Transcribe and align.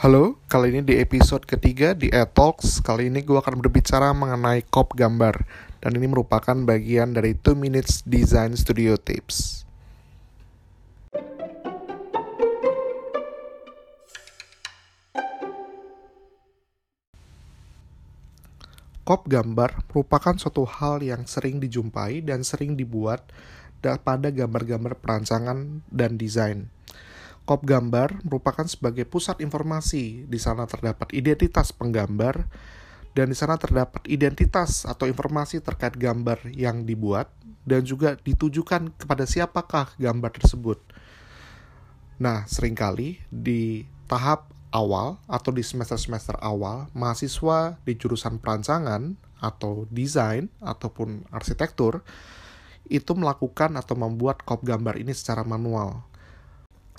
Halo, 0.00 0.40
kali 0.48 0.72
ini 0.72 0.80
di 0.80 0.96
episode 0.96 1.44
ketiga 1.44 1.92
di 1.92 2.08
E-Talks. 2.08 2.80
Kali 2.80 3.12
ini 3.12 3.20
gue 3.20 3.36
akan 3.36 3.60
berbicara 3.60 4.16
mengenai 4.16 4.64
kop 4.64 4.96
gambar. 4.96 5.44
Dan 5.76 6.00
ini 6.00 6.08
merupakan 6.08 6.56
bagian 6.56 7.12
dari 7.12 7.36
2 7.36 7.52
Minutes 7.52 8.00
Design 8.08 8.56
Studio 8.56 8.96
Tips. 8.96 9.68
Kop 19.04 19.28
gambar 19.28 19.84
merupakan 19.92 20.32
suatu 20.40 20.64
hal 20.64 21.04
yang 21.04 21.28
sering 21.28 21.60
dijumpai 21.60 22.24
dan 22.24 22.40
sering 22.40 22.72
dibuat 22.72 23.28
pada 23.84 24.32
gambar-gambar 24.32 24.96
perancangan 24.96 25.84
dan 25.92 26.16
desain. 26.16 26.72
Kop 27.50 27.66
gambar 27.66 28.22
merupakan 28.22 28.62
sebagai 28.62 29.02
pusat 29.10 29.42
informasi. 29.42 30.22
Di 30.30 30.38
sana 30.38 30.70
terdapat 30.70 31.10
identitas 31.10 31.74
penggambar 31.74 32.46
dan 33.10 33.26
di 33.26 33.34
sana 33.34 33.58
terdapat 33.58 34.06
identitas 34.06 34.86
atau 34.86 35.10
informasi 35.10 35.58
terkait 35.58 35.98
gambar 35.98 36.46
yang 36.54 36.86
dibuat 36.86 37.26
dan 37.66 37.82
juga 37.82 38.14
ditujukan 38.22 38.94
kepada 38.94 39.26
siapakah 39.26 39.90
gambar 39.98 40.30
tersebut. 40.30 40.78
Nah, 42.22 42.46
sering 42.46 42.78
kali 42.78 43.18
di 43.34 43.82
tahap 44.06 44.54
awal 44.70 45.18
atau 45.26 45.50
di 45.50 45.66
semester-semester 45.66 46.38
awal, 46.38 46.86
mahasiswa 46.94 47.82
di 47.82 47.98
jurusan 47.98 48.38
perancangan 48.38 49.18
atau 49.42 49.90
desain 49.90 50.46
ataupun 50.62 51.26
arsitektur 51.34 52.06
itu 52.86 53.10
melakukan 53.18 53.74
atau 53.74 53.98
membuat 53.98 54.46
kop 54.46 54.62
gambar 54.62 55.02
ini 55.02 55.10
secara 55.10 55.42
manual 55.42 56.09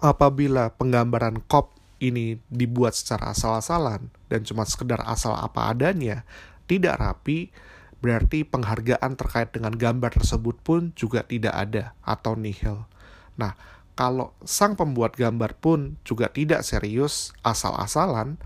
apabila 0.00 0.72
penggambaran 0.74 1.44
kop 1.46 1.76
ini 2.00 2.40
dibuat 2.48 2.96
secara 2.96 3.36
asal-asalan 3.36 4.08
dan 4.32 4.40
cuma 4.42 4.64
sekedar 4.64 5.04
asal 5.04 5.36
apa 5.36 5.68
adanya, 5.70 6.24
tidak 6.64 6.96
rapi, 6.96 7.52
berarti 8.00 8.48
penghargaan 8.48 9.12
terkait 9.14 9.52
dengan 9.52 9.76
gambar 9.76 10.16
tersebut 10.16 10.56
pun 10.64 10.96
juga 10.96 11.20
tidak 11.22 11.52
ada 11.52 11.92
atau 12.00 12.32
nihil. 12.32 12.88
Nah, 13.36 13.52
kalau 13.92 14.32
sang 14.48 14.80
pembuat 14.80 15.12
gambar 15.12 15.60
pun 15.60 16.00
juga 16.08 16.32
tidak 16.32 16.64
serius, 16.64 17.36
asal-asalan, 17.44 18.40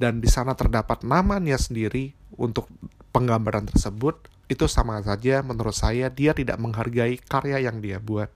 dan 0.00 0.24
di 0.24 0.28
sana 0.32 0.56
terdapat 0.56 1.04
namanya 1.04 1.60
sendiri 1.60 2.16
untuk 2.40 2.72
penggambaran 3.12 3.68
tersebut, 3.68 4.32
itu 4.48 4.64
sama 4.64 5.04
saja 5.04 5.44
menurut 5.44 5.76
saya 5.76 6.08
dia 6.08 6.32
tidak 6.32 6.56
menghargai 6.56 7.20
karya 7.20 7.60
yang 7.68 7.84
dia 7.84 8.00
buat. 8.00 8.32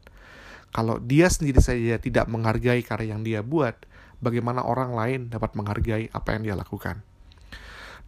Kalau 0.72 0.96
dia 1.04 1.28
sendiri 1.28 1.60
saja 1.60 2.00
tidak 2.00 2.32
menghargai 2.32 2.80
karya 2.80 3.12
yang 3.12 3.20
dia 3.20 3.44
buat, 3.44 3.76
bagaimana 4.24 4.64
orang 4.64 4.96
lain 4.96 5.20
dapat 5.28 5.52
menghargai 5.52 6.08
apa 6.08 6.28
yang 6.32 6.42
dia 6.48 6.56
lakukan? 6.56 7.04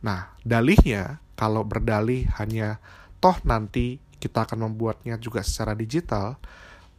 Nah, 0.01 0.33
dalihnya 0.41 1.21
kalau 1.37 1.61
berdalih 1.69 2.25
hanya 2.41 2.81
toh 3.21 3.37
nanti 3.45 4.01
kita 4.17 4.49
akan 4.49 4.73
membuatnya 4.73 5.21
juga 5.21 5.45
secara 5.45 5.77
digital, 5.77 6.41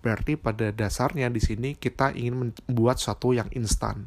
berarti 0.05 0.37
pada 0.37 0.69
dasarnya 0.69 1.33
di 1.33 1.41
sini 1.41 1.73
kita 1.73 2.13
ingin 2.13 2.53
membuat 2.69 3.01
sesuatu 3.01 3.33
yang 3.33 3.49
instan. 3.57 4.05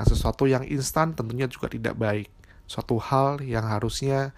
Nah, 0.00 0.04
sesuatu 0.08 0.48
yang 0.48 0.64
instan 0.64 1.12
tentunya 1.12 1.44
juga 1.52 1.68
tidak 1.68 2.00
baik. 2.00 2.32
Suatu 2.64 2.96
hal 2.96 3.44
yang 3.44 3.68
harusnya 3.68 4.32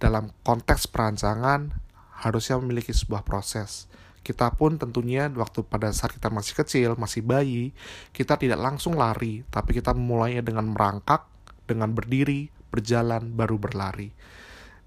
dalam 0.00 0.32
konteks 0.40 0.88
perancangan 0.88 1.76
harusnya 2.24 2.56
memiliki 2.56 2.96
sebuah 2.96 3.20
proses 3.20 3.84
kita 4.26 4.50
pun 4.58 4.74
tentunya 4.74 5.30
waktu 5.30 5.62
pada 5.62 5.94
saat 5.94 6.18
kita 6.18 6.34
masih 6.34 6.58
kecil, 6.58 6.98
masih 6.98 7.22
bayi, 7.22 7.70
kita 8.10 8.34
tidak 8.34 8.58
langsung 8.58 8.98
lari, 8.98 9.46
tapi 9.54 9.78
kita 9.78 9.94
memulainya 9.94 10.42
dengan 10.42 10.66
merangkak, 10.66 11.22
dengan 11.70 11.94
berdiri, 11.94 12.50
berjalan, 12.74 13.30
baru 13.38 13.54
berlari. 13.54 14.10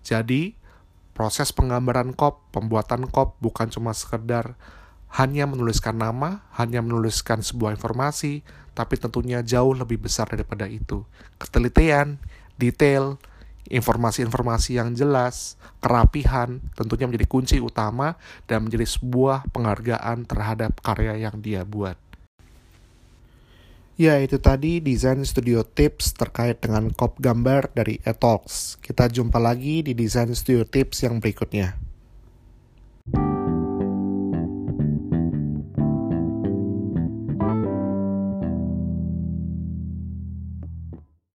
Jadi, 0.03 0.59
proses 1.15 1.55
penggambaran 1.55 2.11
kop, 2.11 2.51
pembuatan 2.51 3.07
kop 3.07 3.39
bukan 3.39 3.71
cuma 3.71 3.95
sekedar 3.95 4.59
hanya 5.15 5.47
menuliskan 5.47 5.95
nama, 5.95 6.43
hanya 6.59 6.83
menuliskan 6.83 7.39
sebuah 7.39 7.79
informasi, 7.79 8.43
tapi 8.75 8.99
tentunya 8.99 9.39
jauh 9.39 9.71
lebih 9.71 10.03
besar 10.03 10.27
daripada 10.27 10.67
itu. 10.67 11.07
Ketelitian, 11.39 12.19
detail, 12.59 13.15
informasi-informasi 13.69 14.81
yang 14.81 14.97
jelas, 14.97 15.55
kerapihan 15.79 16.59
tentunya 16.73 17.05
menjadi 17.05 17.27
kunci 17.29 17.57
utama 17.61 18.17
dan 18.49 18.65
menjadi 18.65 18.85
sebuah 18.85 19.47
penghargaan 19.53 20.25
terhadap 20.25 20.81
karya 20.81 21.29
yang 21.29 21.39
dia 21.39 21.63
buat. 21.63 21.95
Ya, 23.99 24.15
itu 24.23 24.39
tadi 24.39 24.79
desain 24.79 25.19
studio 25.27 25.67
tips 25.67 26.15
terkait 26.15 26.63
dengan 26.63 26.87
kop 26.95 27.19
gambar 27.19 27.75
dari 27.75 27.99
Etalks. 28.07 28.79
Kita 28.79 29.11
jumpa 29.11 29.43
lagi 29.43 29.83
di 29.83 29.91
desain 29.91 30.31
studio 30.31 30.63
tips 30.63 31.03
yang 31.03 31.19
berikutnya. 31.19 31.88